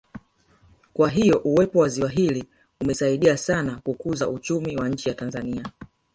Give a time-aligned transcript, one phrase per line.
[0.93, 2.45] Kwa hiyo uwepo wa ziwa hili
[2.81, 5.67] umesadia sana kukuza uchumi wa nchi ya Tanzania